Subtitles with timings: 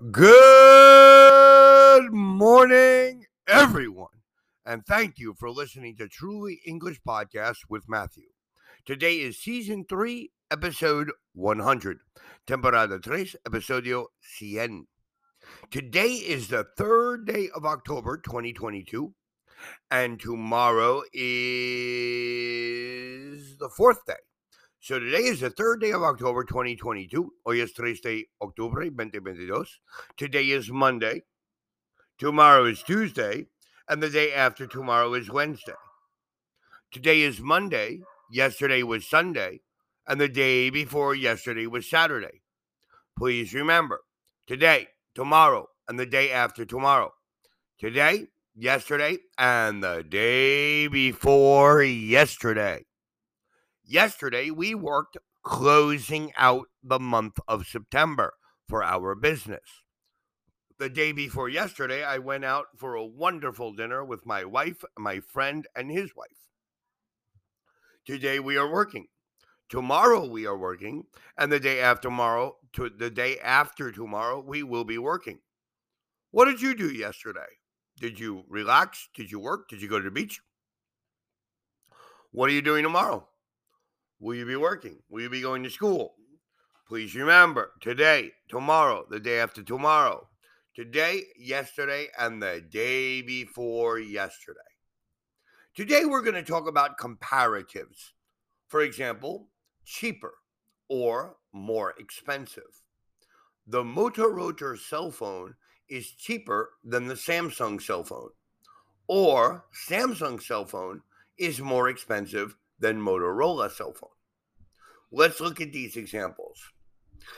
[0.00, 0.16] Good
[2.10, 4.08] morning, everyone,
[4.64, 8.28] and thank you for listening to Truly English Podcast with Matthew.
[8.86, 11.98] Today is season 3, episode 100,
[12.46, 14.06] temporada 3, episodio
[14.40, 14.86] 100.
[15.70, 19.12] Today is the third day of October 2022,
[19.90, 21.18] and tomorrow is
[23.58, 24.14] the fourth day.
[24.82, 27.34] So today is the third day of October 2022.
[27.44, 29.66] Hoy es 3 de octubre 2022.
[30.16, 31.22] Today is Monday.
[32.18, 33.44] Tomorrow is Tuesday.
[33.90, 35.74] And the day after tomorrow is Wednesday.
[36.90, 38.00] Today is Monday.
[38.30, 39.60] Yesterday was Sunday.
[40.06, 42.40] And the day before yesterday was Saturday.
[43.18, 44.00] Please remember
[44.46, 47.12] today, tomorrow, and the day after tomorrow.
[47.78, 52.86] Today, yesterday, and the day before yesterday.
[53.90, 58.34] Yesterday, we worked closing out the month of September
[58.68, 59.82] for our business.
[60.78, 65.18] The day before yesterday, I went out for a wonderful dinner with my wife, my
[65.18, 66.46] friend, and his wife.
[68.06, 69.08] Today, we are working.
[69.68, 71.06] Tomorrow, we are working.
[71.36, 75.40] And the day after tomorrow, to the day after tomorrow, we will be working.
[76.30, 77.58] What did you do yesterday?
[77.98, 79.08] Did you relax?
[79.16, 79.68] Did you work?
[79.68, 80.40] Did you go to the beach?
[82.30, 83.26] What are you doing tomorrow?
[84.20, 84.98] Will you be working?
[85.08, 86.14] Will you be going to school?
[86.86, 90.28] Please remember today, tomorrow, the day after tomorrow,
[90.74, 94.60] today, yesterday, and the day before yesterday.
[95.74, 98.10] Today, we're going to talk about comparatives.
[98.68, 99.48] For example,
[99.86, 100.34] cheaper
[100.90, 102.82] or more expensive.
[103.66, 105.54] The Motorola cell phone
[105.88, 108.30] is cheaper than the Samsung cell phone,
[109.06, 111.00] or Samsung cell phone
[111.38, 114.10] is more expensive than Motorola cell phone.
[115.12, 116.58] Let's look at these examples.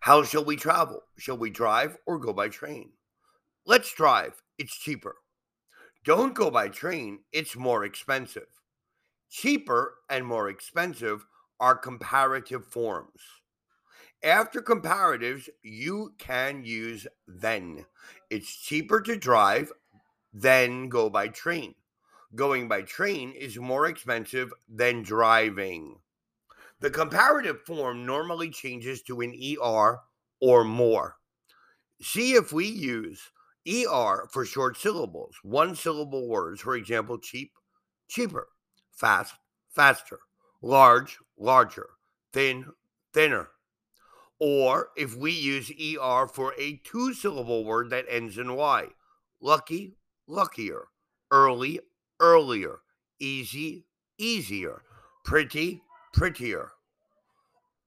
[0.00, 1.02] How shall we travel?
[1.18, 2.92] Shall we drive or go by train?
[3.66, 4.42] Let's drive.
[4.58, 5.16] It's cheaper.
[6.04, 7.20] Don't go by train.
[7.32, 8.46] It's more expensive.
[9.30, 11.26] Cheaper and more expensive
[11.58, 13.20] are comparative forms.
[14.22, 17.86] After comparatives, you can use then.
[18.30, 19.72] It's cheaper to drive
[20.32, 21.74] than go by train
[22.34, 25.96] going by train is more expensive than driving.
[26.80, 30.00] The comparative form normally changes to an ER
[30.40, 31.16] or more.
[32.02, 33.30] See if we use
[33.66, 37.52] ER for short syllables, one syllable words, for example, cheap,
[38.08, 38.48] cheaper,
[38.92, 39.34] fast,
[39.70, 40.18] faster,
[40.60, 41.88] large, larger,
[42.32, 42.66] thin,
[43.12, 43.48] thinner.
[44.38, 48.88] Or if we use ER for a two syllable word that ends in Y,
[49.40, 49.96] lucky,
[50.26, 50.88] luckier,
[51.30, 51.80] early,
[52.20, 52.80] earlier,
[53.20, 53.86] easy,
[54.18, 54.82] easier,
[55.24, 55.82] pretty,
[56.12, 56.70] prettier.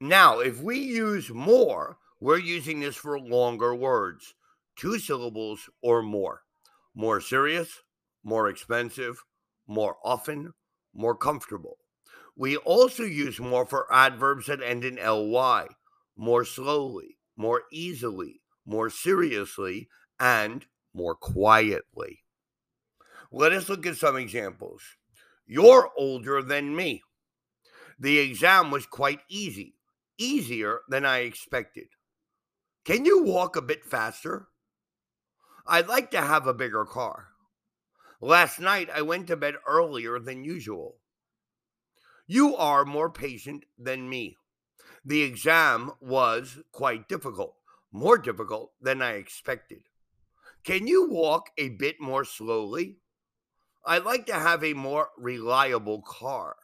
[0.00, 4.34] Now, if we use more, we're using this for longer words,
[4.76, 6.42] two syllables or more.
[6.94, 7.82] More serious,
[8.24, 9.22] more expensive,
[9.66, 10.52] more often,
[10.94, 11.78] more comfortable.
[12.36, 15.68] We also use more for adverbs that end in ly,
[16.16, 19.88] more slowly, more easily, more seriously,
[20.20, 22.24] and more quietly.
[23.32, 24.82] Let us look at some examples.
[25.46, 27.02] You're older than me.
[27.98, 29.74] The exam was quite easy,
[30.18, 31.88] easier than I expected.
[32.84, 34.48] Can you walk a bit faster?
[35.66, 37.28] I'd like to have a bigger car.
[38.20, 40.96] Last night I went to bed earlier than usual.
[42.26, 44.36] You are more patient than me.
[45.04, 47.56] The exam was quite difficult,
[47.92, 49.82] more difficult than I expected.
[50.64, 52.98] Can you walk a bit more slowly?
[53.86, 56.56] I'd like to have a more reliable car.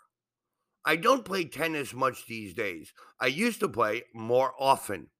[0.84, 2.92] I don't play tennis much these days.
[3.20, 5.10] I used to play more often.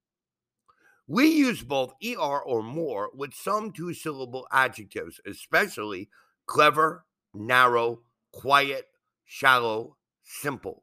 [1.07, 6.09] We use both ER or more with some two syllable adjectives, especially
[6.47, 8.01] clever, narrow,
[8.33, 8.87] quiet,
[9.25, 10.83] shallow, simple.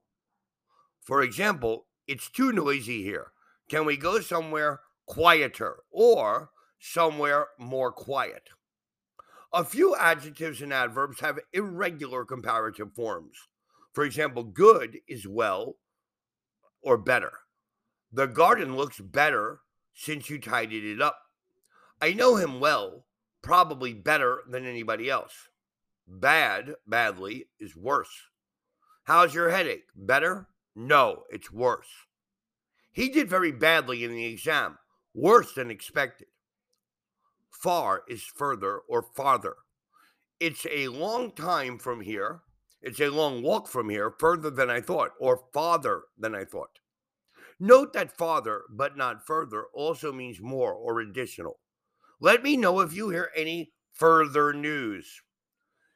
[1.01, 3.33] For example, it's too noisy here.
[3.69, 8.49] Can we go somewhere quieter or somewhere more quiet?
[9.51, 13.35] A few adjectives and adverbs have irregular comparative forms.
[13.93, 15.77] For example, good is well
[16.81, 17.31] or better.
[18.11, 19.61] The garden looks better
[19.93, 21.17] since you tidied it up.
[22.01, 23.05] I know him well,
[23.41, 25.49] probably better than anybody else.
[26.07, 28.27] Bad, badly, is worse.
[29.03, 29.87] How's your headache?
[29.95, 30.47] Better?
[30.75, 31.89] No, it's worse.
[32.91, 34.77] He did very badly in the exam,
[35.13, 36.27] worse than expected.
[37.59, 39.55] Far is further or farther.
[40.39, 42.39] It's a long time from here.
[42.81, 46.79] It's a long walk from here, further than I thought, or farther than I thought.
[47.59, 51.59] Note that farther, but not further, also means more or additional.
[52.21, 55.21] Let me know if you hear any further news.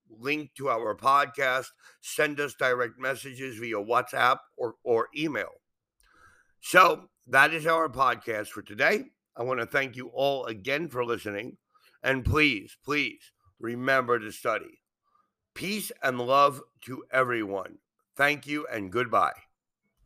[0.08, 1.66] link to our podcast,
[2.00, 5.50] send us direct messages via WhatsApp or, or email.
[6.60, 9.04] So that is our podcast for today.
[9.36, 11.56] I want to thank you all again for listening.
[12.02, 14.80] And please, please remember to study.
[15.54, 17.78] Peace and love to everyone.
[18.16, 19.49] Thank you and goodbye.